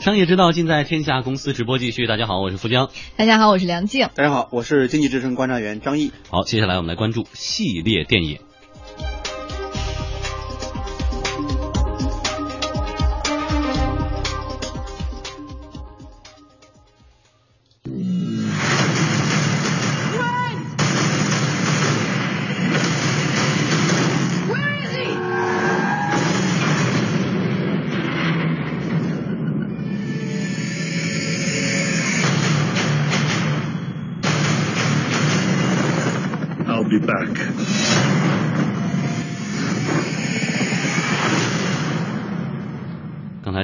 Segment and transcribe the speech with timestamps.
[0.00, 2.06] 商业之道尽在天下公司直播继续。
[2.06, 2.88] 大家好，我是富江。
[3.16, 4.08] 大家好，我是梁静。
[4.14, 6.10] 大家好，我是经济之声观察员张毅。
[6.30, 8.38] 好，接下来我们来关注系列电影。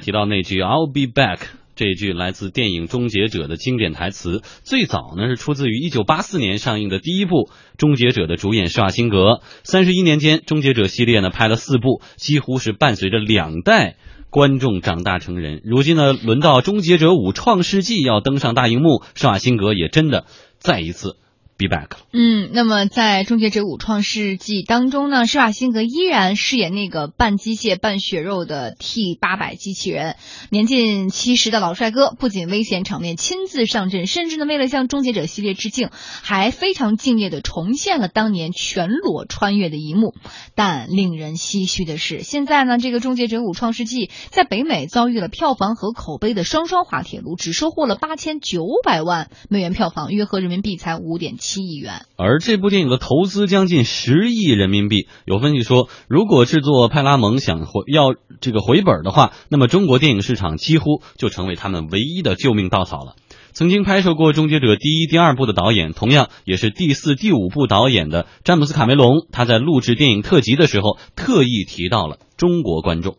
[0.07, 1.41] 提到那句 "I'll be back"，
[1.75, 7.35] 这一句来自电影《终结者》的经典台词，最早呢是出自于1984年上映的第一部
[7.77, 9.41] 《终结者》的主演施瓦辛格。
[9.65, 13.97] 三十一年间，《终结者》系列呢拍了四部，几乎是伴随着两代
[14.31, 15.61] 观众长大成人。
[15.65, 20.27] 如今呢，轮到《终结者五：创世纪》要登上大荧幕，施瓦辛格也真的
[20.61, 21.17] 再一次。
[21.59, 21.97] Be back。
[22.13, 30.17] 嗯，那么在《终结者五：创世纪》当中呢，施瓦辛格依然饰演那个半机械半血肉的 T 八百机器人，
[30.51, 35.89] 年近七十的老帅哥，不仅危险场面亲自上阵，甚至呢为了向《终结者》系列致敬，
[36.23, 40.15] 还非常敬业的重现了当年全裸穿越的一幕。
[40.55, 51.67] 但令人唏嘘的是，现在呢这个《终结者五：创世纪》在北美遭遇了票房和口碑的双双滑铁卢，只收获了八千九百万美元票房，约合人民币才五点七七。
[51.67, 55.09] 亿元，而这部电影的投资将近十亿人民币。
[55.25, 63.17] 有分析说，如果制作派拉蒙想回要这个回本的话，那么中国电影市场几乎就成为他们唯一的救命稻草了。
[63.53, 73.17] 曾经拍摄过《终结者》第一、第二部的导演，同样也是第四、第五部导演的詹姆斯·卡梅隆，他在录制电影特辑的时候，特意提到了中国观众。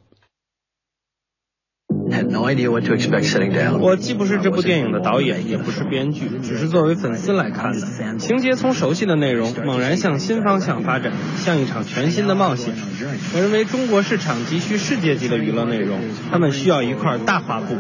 [3.80, 8.18] 我既不是这部电影的导演，也不是编剧，只是作为粉丝来看的。
[8.18, 12.74] 情节从熟悉的内容猛然向新方向发展，像一场全新的冒险。
[13.36, 16.00] 我认为中国市场急需世界级的娱乐内容，
[16.32, 17.76] 他们需要一块大画布。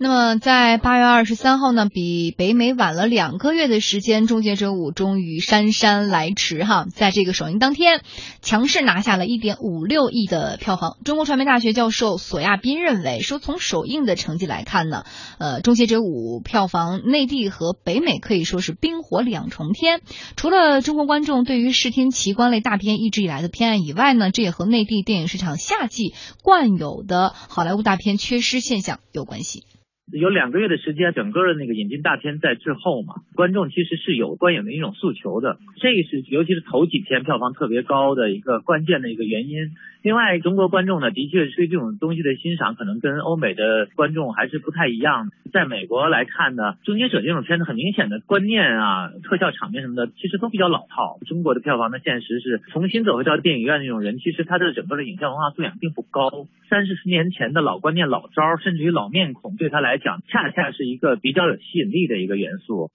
[0.00, 8.02] 那么，在八月二十三号呢，比北美晚了两个月的时间，《终结者五》终于姗姗来迟哈，在这个首映当天，
[8.40, 10.98] 强势拿下了一点五六亿的票房。
[11.04, 15.02] 中国传媒大学教授索亚斌认为，说从首映的成绩来看呢，
[15.38, 20.00] 呃，《终结者五》票房内地和北美可以说是冰火两重天。
[20.36, 29.64] 除了中国观众对于视听奇观类大片一直以来的偏爱以外呢，这也和内地电影市场夏季惯有的好莱坞大片缺失现象有关系。
[30.12, 39.70] 有两个月的时间，整个的那个引进大片在滞后嘛，观众其实是有观影的一种诉求的，这是尤其是头几天票房特别高的一个关键的一个原因。
[40.08, 45.28] 另外，中国观众呢，的确对这种东西的欣赏可能跟欧美的观众还是不太一样。
[45.52, 51.18] 在美国来看呢，《终结者》这种片子很明显的观念啊、特效场面什么的，其实都比较老套。
[51.26, 56.30] 中国的票房的现实是，重新走回到电影院那种人，其实他的整个的影像文化素养并不高。
[56.70, 62.88] 三四十年前的老观念、老招，甚至于老面孔，对他来讲，恰恰是一个比较有吸引力的一个元素。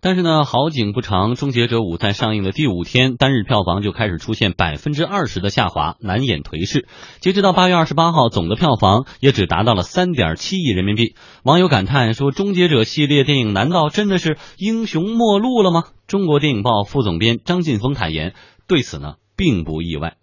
[0.00, 6.86] 但是呢，好景不长，《终结者五》在上映的第五天，单日票房就开始出现百分之二十的下滑，难掩颓势。
[7.20, 11.14] 截止到八月二十八号，总的票房也只达到了三点七亿人民币。
[11.42, 18.34] 网友感叹说：“终结者系列电影难道真的是英雄末路了吗？”中国电影报副总编张劲峰坦言，
[18.68, 20.16] 对此呢并不意外。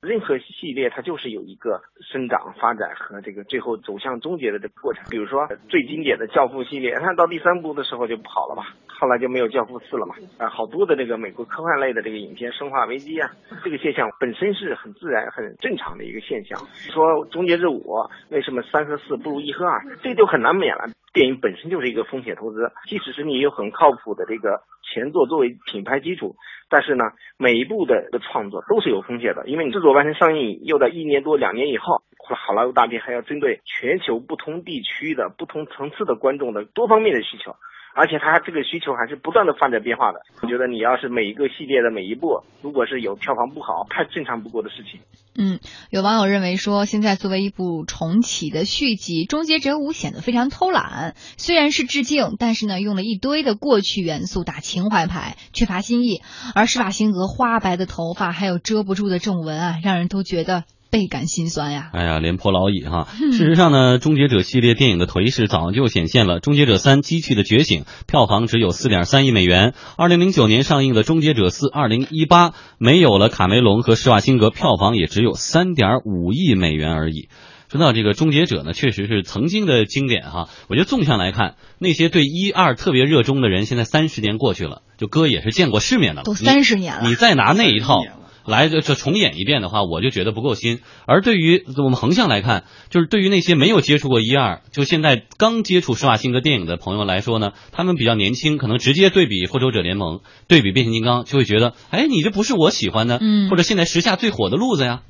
[0.00, 5.02] 任何系列它就是有一个生长发展和这个最后走向终结的这个过程。
[5.10, 10.14] 比如说最经典的《教父》系列，它到第三部的时候就不好了吧，后来就没有《教父四》了嘛。
[10.38, 13.28] 啊，好多的这个美国科幻类的这个影片，《生化危机》啊，
[13.64, 16.56] 这个现象本身是很自然、很正常的一个现象。
[16.74, 17.82] 说《终结者五》
[18.28, 20.84] 为什么三和四不如一和二，这就很难免了。
[21.18, 26.36] 电影本身就是一个风险投资，即使是你有很靠谱的这个前作作为品牌基础，
[26.70, 27.06] 但是呢，
[27.36, 32.02] 每一部的的创作都是有风险的，因为你制作完成上映又在一年多两年以后，
[32.36, 37.56] 好莱坞大片还要针对全球不同地区的不同层次的观众的多方面的需求。
[37.98, 40.20] 而且它这个需求还是不断的发展变化的。
[40.40, 45.00] 我觉得你要是每一个系列的每一部，如果是有票房不好，太正常不过的事情。
[45.36, 45.58] 嗯，
[45.90, 51.14] 有网友认为说，现在作为一部重启的续集，《终结者五》显得非常偷懒。
[51.36, 56.22] 虽然是致敬，但是呢，用了一堆的过去元素打情怀牌，缺乏新意。
[56.54, 60.62] 而施瓦辛格花白的头发，还有遮不住的皱纹啊，让人都觉得。
[60.90, 61.90] 倍感心酸呀！
[61.92, 63.06] 哎呀，廉颇老矣哈。
[63.32, 66.40] 事实上呢，终结者系列电影的颓势早就显现了。
[66.40, 69.74] 终结者三：机器的觉醒票房只有四点三亿美元。
[69.96, 77.28] 二零零九年上映的终结者四，二零一八没有了卡梅隆和施瓦辛格，票房也只有三点五亿美元而已。
[77.70, 80.48] 说到这个《终结者》呢，确实是曾经的经典哈。
[80.70, 86.24] 我觉得纵向来看，那些对一二特别热衷的人，现在三十年过去了，就哥也是见过世面的了。
[86.24, 88.00] 都三十年了，你再拿那一套。
[88.48, 90.80] 来这这重演一遍的话，我就觉得不够新。
[91.06, 100.16] 而对于我们横向来看，就是对于那些没有接触过一二，就现在刚接触施瓦辛格电影的朋友来说呢，他们比较年轻，可能直接对比《复仇者联盟》、
[100.48, 105.02] 对比《变形金刚》，就会觉得，哎，你这不是我喜欢的，嗯，或者现在时下最火的路子呀。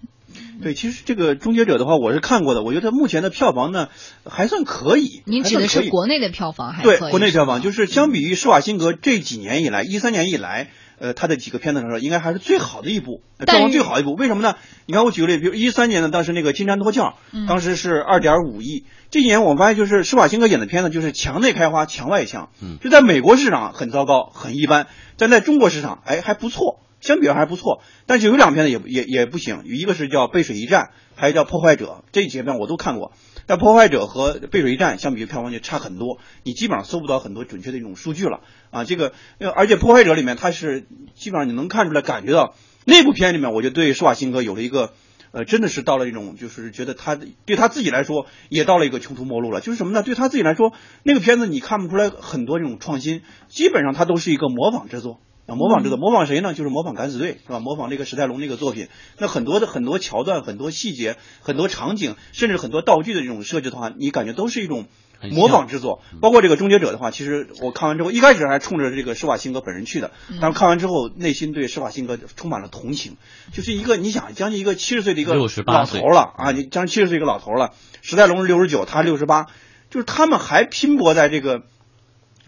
[0.61, 3.89] 对，其实这个《终结者》的话，我是看过的，我觉得目前的票房呢
[4.29, 5.23] 还算可以。
[5.25, 10.71] 您指的是国内的票房还对国内票房，就是相比于施瓦辛格这几年以来，一三年以来。
[11.01, 14.15] 呃，他的几个片子来说，应该还是最好的一部，票房最好一部。
[14.15, 14.57] 为什么呢？
[14.87, 17.01] 你看，我举个例，比如一三年呢，当时那个《金蝉脱壳》，
[17.47, 18.85] 当时是二点五亿。
[19.11, 22.51] 这几年我发现，就是施瓦辛格演的片子，就是墙内开花，墙外香。
[22.61, 24.87] 嗯，就在美国市场很糟糕，很一般，
[25.17, 27.81] 但在中国市场，哎，还不错，相比还不错。
[28.07, 30.85] 但是有两片子也也也不行，一个是叫《背水一战》，
[31.15, 33.13] 还有叫《破坏者》，这几片我都看过。
[33.49, 38.41] 但《破坏者》和《背水一战》相比于，票房就差很多，你基本上搜不到很多准确的一种数据了
[38.71, 38.85] 啊。
[38.85, 39.15] 这个，
[39.57, 40.85] 而且《破坏者》里面，它是
[41.15, 42.55] 基本上你能看出来，感觉到
[42.85, 44.93] 那部片里面，我就对施瓦辛格有了一个，
[45.33, 47.17] 呃，真的是到了一种，就是觉得他
[47.47, 49.63] 对他自己来说也到了一个穷途末路了。
[49.63, 50.03] 就是什么呢？
[50.03, 55.21] 对他自己来说，那个片子你看不出来很多这种创新，基本上它都是一个模仿制作。
[55.49, 56.53] 啊，模仿这个模仿谁呢？
[56.53, 57.59] 就是模仿敢死队，是吧？
[57.59, 58.89] 模仿这个史泰龙那个作品。
[59.17, 64.85] 那很多的很多桥段、很多细节、很多场景，甚至很多道具的这种设计的话，你感觉都是一种
[65.31, 66.03] 模仿制作。
[66.21, 73.17] 包括这个终结者的话，其实我看完之后，一开始还冲着这个施瓦辛格本人去的，但是看完之后，内心对施瓦辛格充满了同情。
[73.55, 77.71] 就是一个你想，将近一个七十岁的一个老头了啊，你将近七十岁一个老头了。
[78.03, 79.47] 史泰龙是六十九，他六十八，
[79.89, 81.63] 就是他们还拼搏在这个。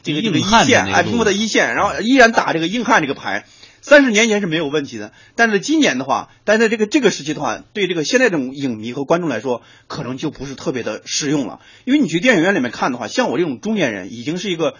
[0.03, 3.47] 这个这个一线，哎，拼搏的一线，然后依然打这个硬汉这个牌，
[3.83, 14.75] 三十年前是没有问题的，但是今年的话，但在这个这个时期的话，对这个现在这种影迷和观众来说，可能就不是特别的适用了，因为你去电影院里面看的话，像我这种中年人，已经是一个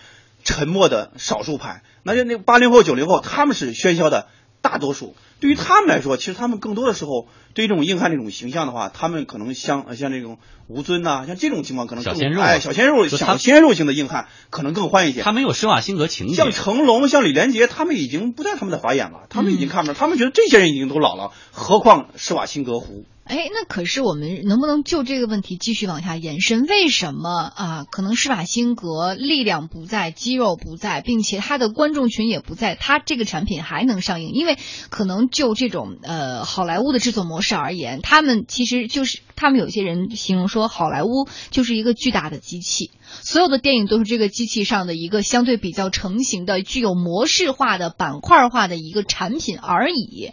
[0.45, 4.29] 沉默的少数派，那就那八零后九零后，他们是喧嚣的
[4.61, 5.15] 大多数。
[5.41, 15.23] 对于他们来说，其实他们更多的时候对于这种硬汉这种形象的话，他们可能像像这种吴尊呐，像这种情况可能小鲜肉，哎，小鲜肉，小鲜肉型的硬汉可能更欢一些。
[15.23, 16.35] 他没有施瓦辛格情节。
[16.35, 23.05] 像成龙、像李连杰，他们已经不在他们的法眼了，他们已经看不到，他们觉得这些人已经都老了，何况施瓦辛格胡。
[23.31, 26.67] 哎，那可是我们能不能就这个问题继续往下延伸？
[26.67, 27.85] 为什么啊？
[27.89, 34.33] 可能施瓦辛格力量不在，肌肉不在，并且他的观众群也不在，他这个产品还能上映？
[34.33, 42.91] 因为可能就这种呃好莱坞的制作模式而言，他们其实就是他们有些人形容说，好莱坞就是一个巨大的机器，
[43.23, 50.33] 所有的电影都是这个机器上的一个相对比较成型的、具有模式化的板块化的一个产品而已。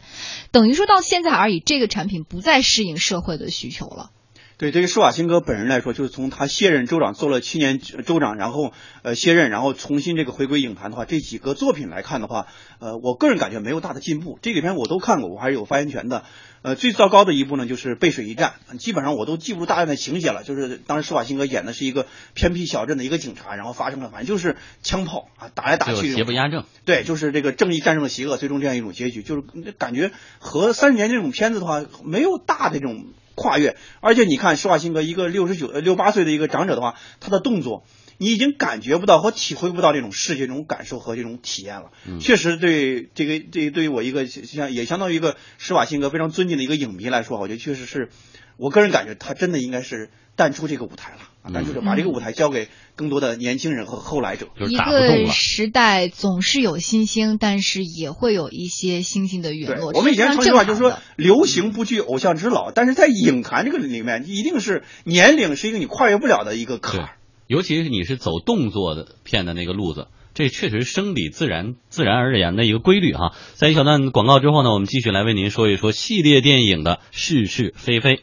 [0.51, 4.11] 等于说到现在而已，这个产品不再适应社会的需求了。
[4.57, 8.73] 对，对于施瓦辛格本人来说，就是从他卸任州长做了七年州长，然后
[9.03, 12.47] 呃卸任，然后重新这个回归影坛的话，这几个作品来看的话，
[12.79, 14.39] 呃，我个人感觉没有大的进步。
[14.41, 16.23] 这几篇我都看过，我还是有发言权的。
[16.63, 20.41] 呃，最糟糕的一部呢，就是《背水一战》，基本上我都记不住大量的情节了。
[20.43, 26.65] 就是当时施瓦辛格演的是一个偏僻小镇的一个警察，然后发生了反正就是枪炮啊，打来打去，邪不压正。
[26.83, 30.09] 对，就是这个正义战胜了邪恶，最终这样一种结局，就是感觉
[30.39, 33.05] 和三十年这种片子的话没有大的这种。
[33.37, 37.85] 跨越，而且你看施瓦辛格一个六十九呃、六八岁的一个长者的话，他的动作，
[38.17, 41.91] 你已经感觉不到和体会不到这种视觉这种感受和这种体验了。
[42.19, 48.09] 确实，对这个这对于我一个像也相当于一个施瓦辛格非常尊敬的一个影迷来说，我觉得确实是
[48.57, 51.19] 我个人感觉他真的应该是淡出这个舞台了。
[51.53, 54.47] 但就是把这个舞台交给更多的年轻人和后来者。
[54.67, 59.91] 一个时代总是有新星，但是也会有一些星星的陨落。
[59.93, 67.09] 我们以前常句话就是说，流行不惧偶像之老，但是在影坛这个里面，一定是年龄是一个你跨越不了的一个坎儿。
[67.47, 73.33] 尤其是你是走动作的片的那个路子，这确实生理自然自然而然的一个规律哈。
[73.53, 78.19] 在一小段广告之后呢，我们继续来为您说一说系列电影的是是非非。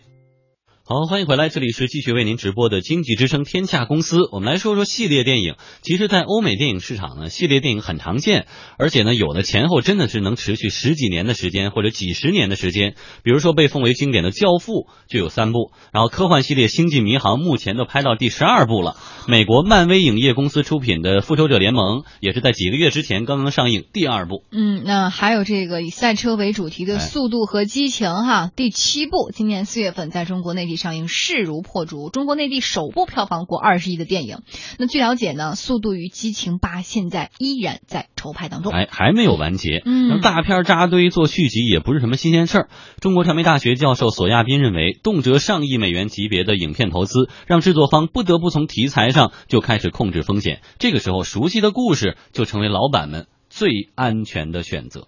[0.86, 4.28] 好，欢迎回来，这里是继续为您直播的经济之声天下公司。
[4.32, 5.54] 我们来说说系列电影。
[5.80, 12.96] 其实，在欧美电影市场呢，系列电影很常见，而且呢，有的前后真的是能持续十几年的时间，或者几十年的时间。
[13.22, 14.72] 比如说被奉为经典的《教父》
[15.08, 18.94] 就有三部，然后科幻系列《星际迷航》目前都拍到第十二部了。
[19.26, 24.44] 美国漫威影业公司出品的《复仇者联盟》也是在几个月之前刚刚上映第二部。
[24.52, 30.73] 嗯，那还有这个以赛车为主题的《速度和激情》哈，第七部，今年四月份在中国内地。
[30.74, 34.38] 地上映势如破竹，中国内地首部票房过二十亿的电影。
[34.76, 39.82] 那据了解呢，《速度与激情八》现在依然在筹拍当中，还还没有完结。
[39.84, 42.68] 嗯让大片扎堆做续集也不是什么新鲜事儿。
[42.98, 50.60] 中国传媒大学教授索亚斌认为，动辄上亿美元级别的影片投资，让制作方不得不从题材上就开始控制风险。
[50.80, 55.06] 这个时候，熟悉的故事就成为老板们最安全的选择。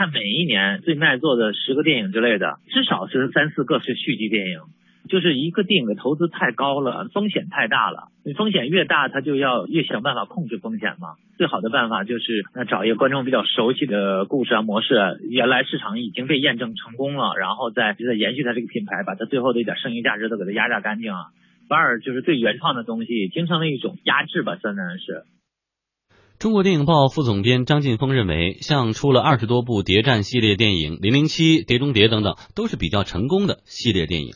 [0.00, 4.60] 看每一年最卖座的十个电影之类的，至少是三四个是续集电影。
[5.10, 8.08] 就是一个电影的投资太高了，风险太大了。
[8.24, 11.16] 你风险越大，他就要越想办法控制风险嘛。
[11.36, 21.26] 最好的办法就是那找一个观众比较熟悉的故事啊模式，原来市场已经被验证成功了，然后再再延续它这个品牌，把它最后的一点剩余价值都给它压榨干净啊。
[21.68, 25.24] 反而就是对原创的东西形成了一种压制吧，算是。
[26.40, 34.32] 中国电影报副总编张劲峰认为，像出了二十多部谍战系列电影，《零零七》《碟中谍》等等，都是比较成功的系列电影。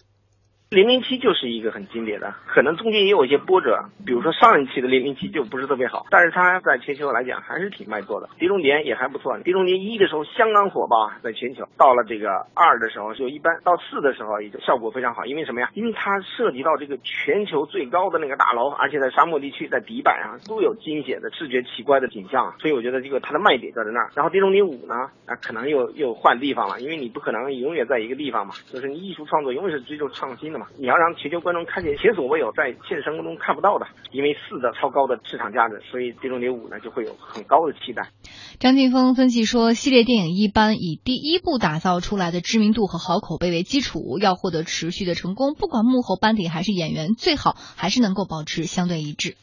[0.74, 8.28] 零零七就是一个很经典的，可能中间也有一些波折，比如说上一期的零零七就不是特别好，但是它在全球来讲还是挺卖座的。
[8.38, 11.64] 碟中谍也还不错，碟中谍一的时候相当火爆，在全球。
[11.78, 15.70] 到了这个二的时候就一般，到四的时候也就效果非常好，因为什么呀？
[15.74, 24.10] 因为它涉及到这个全球最高的那个大楼，而且在沙漠地区，在底板上都有惊险的视觉奇怪的景象，所以我觉得这个它的卖点在在那儿。
[24.14, 24.94] 然后碟中谍五呢，
[25.26, 38.11] 啊，可能又又换地方了，因为你不可能永远在一个地方嘛，就是你艺术创作永远是追求创新的嘛，你要让全球观众看见前所未有在现实生活中看不到的，因为四的超高的市场价值，所以碟中谍五呢就会有很高的期待。
[38.59, 49.37] 张晋峰分析说，系列电影一般以第一部打造出来的知名度和好口碑为基础，要获得持续的成功，不管幕后班底还是演员，最好还是能够保持相对一致。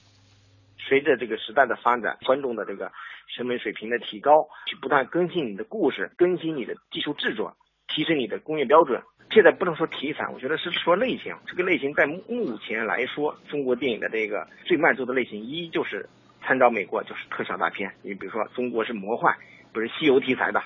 [0.88, 2.92] 随着这个时代的发展，观众的这个
[3.36, 7.56] 审美水平的提高，去不断更新你的故事，更新你的技术制作，
[7.88, 9.01] 提升你的工业标准。
[9.31, 11.33] 现在不能说题材，我觉得是说类型。
[11.47, 16.07] 这个类型在目前来说，中国电影的这个最卖座的类型，一就是
[16.43, 17.93] 参照美国，就是特效大片。
[18.01, 19.33] 你比如说，中国是魔幻，
[19.71, 20.59] 不是西游题材的，《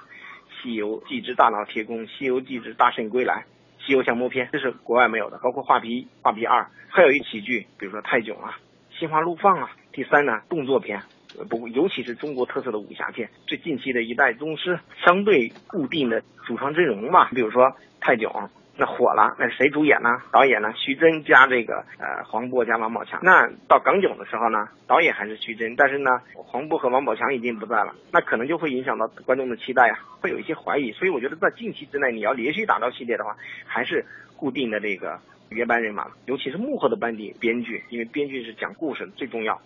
[0.63, 3.45] 西游记之大闹天宫》《西游记之大圣归来》
[3.85, 5.37] 《西游降魔篇》，这是国外没有的。
[5.43, 8.57] 包括《画皮》《画皮二》，还有一喜剧，比如说《泰囧》啊，
[8.99, 9.69] 《心花怒放》啊。
[9.91, 11.03] 第三呢，动作片。
[11.49, 17.75] 不，尤其是中国特色的武侠片，最近期的一代宗师，相对固定的主创阵容嘛，比如说
[18.05, 20.09] 泰囧，那火了，那谁主演呢？
[20.31, 20.71] 导演呢？
[20.75, 23.19] 徐峥加这个呃黄渤加王宝强。
[23.23, 30.91] 那到港囧的时候呢，导演还是徐峥，但是呢，黄渤和王宝强已经不在了，那可能就会影响到观众的期待啊，会有一些怀疑。
[30.91, 34.05] 所以我觉得在近期之内，你要连续打造系列的话，还是
[34.37, 35.19] 固定的这个
[35.49, 39.61] 原班人马，尤其是幕后的班底编剧，因为编剧是讲故事最重要。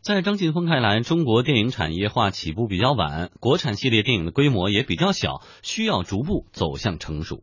[0.00, 7.42] 在张晋峰看来，中国电影产业化起步比较晚，国产系列电影的规模也比较小，需要逐步走向成熟。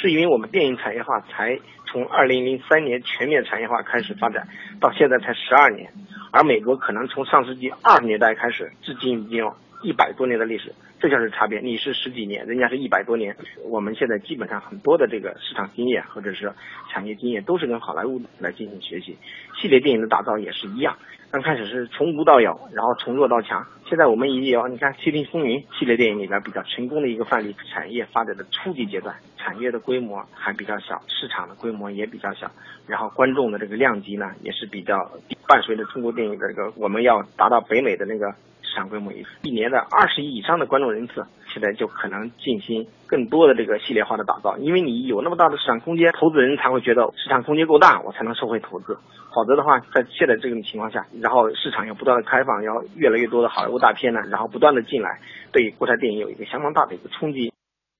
[0.00, 4.48] 是因为我们电影产业化才从二零零三年全面产业化开始发展，
[4.80, 5.92] 到现在才十二年，
[6.30, 11.60] 而美国可能从上世纪二十年代开始，至今已经有一百多年的历史，这就是差别。
[11.60, 13.34] 你是十几年，人家是一百多年。
[13.64, 16.52] 我们现在基本上很多的这个市场经验或者是
[16.92, 19.16] 产业经验，都是跟好莱坞来进行学习。
[19.60, 20.96] 系列电影的打造也是一样。
[21.32, 23.64] 刚开始是从无到有，然后从弱到强。
[23.88, 27.54] 现在我们已经有，你看《窃听风云》系列电影里边比较成功的一个范例。
[27.72, 32.50] 产业发展的初级阶段，产业的规模还比较小，市场的规模也比较小，
[32.86, 35.10] 然后观众的这个量级呢也是比较。
[35.48, 38.30] 伴随着中国电影的这个，我们要达到北美的那个
[38.62, 44.58] 市场规模，一年的二十亿以上的观众人次，现在就可能进行更多的这个系列化的打造。
[44.58, 48.98] 因为你有那么大的市场空间，投资人才会觉得市场空间够大，我才能收回投资。
[49.34, 55.20] 否则的话，在现在这种情况下，然后市场要不断的开放，要越来越多的好莱坞大片呢，然后不断的进来，
[55.52, 57.52] 对国产电影有一个相当大的一个冲击。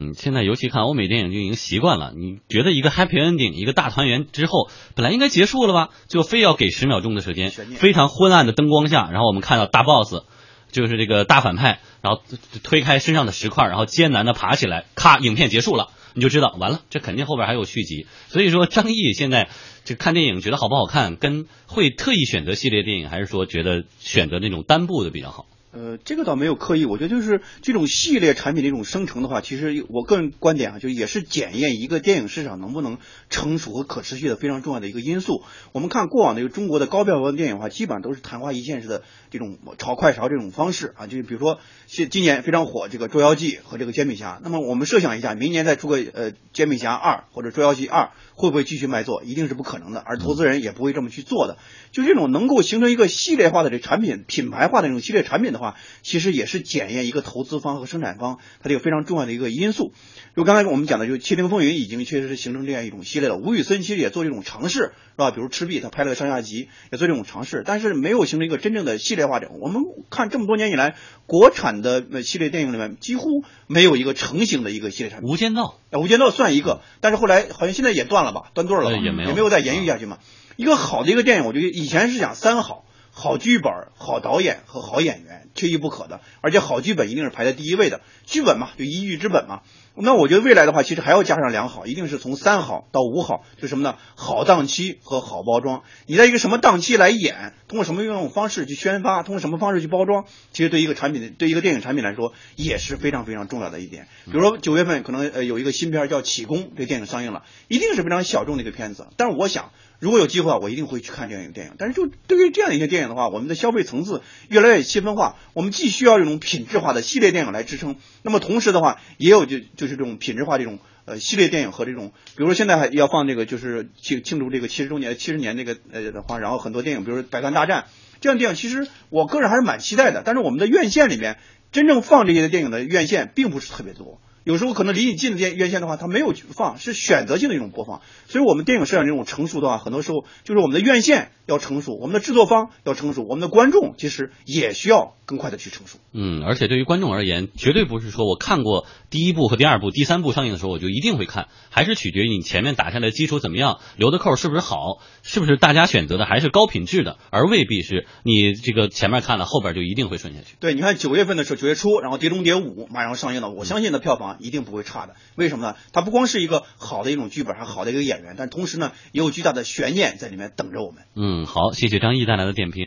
[0.02, 10.25] 嗯，现在尤其看欧美电影就已经习惯了，你觉得一个 happy ending，一个大团圆之后，本来应该结束了吧，就非要给十秒钟的时间，非常昏暗的灯光下，然后我们看到大 boss，
[10.71, 12.23] 就是这个大反派，然后
[12.62, 15.91] 推开身上的石块，然后艰难的爬起来，咔，影片结束了。
[16.12, 18.07] 你就知道完了，这肯定后边还有续集。
[18.29, 19.49] 所以说，张译现在
[19.85, 25.47] 这看电影觉得好不好看，跟会特意选择系列电影，还是说觉得选择那种单部的比较好？
[25.73, 32.99] 呃，这个倒没有刻意，我觉得就是这种系列产品的一种生成的话，其实我个人观点啊，就也是检验一个电影市场能不能
[33.29, 35.45] 成熟和可持续的非常重要的一个因素。
[35.71, 49.23] 我们看过往的一个中国的高票房电影的话，基本上都是昙花一现式的这种炒快勺这种方式啊，就是比如说今今年非常火这个《捉妖记》和这个《煎饼侠》，那么我们设想一下，明年再出个呃《煎饼侠二》或者《捉妖记二》，会不会继续卖座？
[49.23, 51.59] 一定是不可能的，而投资人也不会这么去做的。
[51.93, 55.60] 就这种能够形成一个系列化的这产品品牌化的这种系列产品的。
[55.61, 59.93] 话，其实也是检验一个投资方和生产方它这个非常重要的一个因素。
[60.37, 63.37] 就刚才我们讲的，就《窃听风云》已经确实是形成这样一种系列了。
[63.37, 65.31] 吴宇森其实也做这种尝试，是吧？
[65.31, 69.40] 比如《赤壁》，他拍了个上下集，也做这种尝试，但是没有形成一个真正的系列化。
[69.61, 75.29] 我们看这么多年以来，国产的系列电影里面几乎没有一个成型的一个系列产品。
[75.29, 80.19] 无间道，无间道算一个，但是后来好像现在也断了吧，断队了，也没有，也没有再延续下去嘛。
[80.57, 86.21] 一个好的一个电影，我觉得以前是讲三好：好剧本、好导演和好演员，缺一不可的。
[86.40, 89.61] 而且好剧本一定是排在第一位的，剧本嘛，就一剧之本嘛。
[89.97, 93.97] 那我觉得未来的话，其实还要加上良好，一定是从三好到五好，就什么呢？
[94.14, 95.83] 好档期和好包装。
[96.07, 104.07] 你在一个什么档期来演，通过什么用方式去宣发，通过什么方式去包装，其实对一个产品，对一个电影产品来说也是非常非常重要的一点。
[104.26, 109.09] 比如说九月份可能呃有一个新片叫《启功》，这电影上映了，一定是非常小众的一个片子。
[109.17, 109.73] 但是我想。
[110.00, 111.75] 如果有机会啊，我一定会去看这样一个电影。
[111.78, 115.37] 但是，就对于这样一些电影的话，我们的消费层次越来越细分化。
[115.52, 127.83] 我们既需要这种品质化的系列电影来支撑，那么同时的话，也有就就是这种品质化这种呃系列电影和这种，比如说现在还要放这个就是庆庆祝这个七十周年七十年那个呃的话，然后很多电影，比如说《百团大战》
[128.23, 130.23] 这样电影，其实我个人还是蛮期待的。
[130.25, 131.37] 但是我们的院线里面
[131.73, 134.19] 真正放这些电影的院线并不是特别多。
[134.44, 138.00] 有时候可能离你近的电院线的话，它没有放，是选择性的一种播放。
[138.28, 145.99] 所以，我们电影市场这种成熟的话，很多时候就是我们的院线要成熟，我们的制作方要成熟，我们的观众其实也需要更快的去成熟。
[146.12, 160.56] 嗯，而且对于观众而言，绝对不是说我看过第一部和第二部、第三部上映的时候我就一定会看，还是取决于你前面打下来基础怎么样，留的扣是不是好，是不是大家选择的还是高品质的，而未必是你这个前面看了，后边就一定会顺下去。
[160.61, 164.29] 对，你看九月份的时候，九月初，然后《碟中谍五》马上上映了，我相信的票房。
[164.38, 165.76] 一定不会差的，为什么呢？
[165.92, 171.04] 它不光是一个好的一种剧本，还好的一个演员，但同时呢，也有巨大的悬念在里面等着我们。
[171.14, 172.78] 嗯，好，谢谢张毅带来的点评。